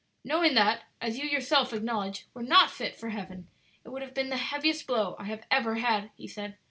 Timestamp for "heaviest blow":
4.37-5.15